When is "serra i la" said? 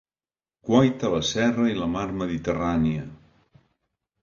1.33-1.91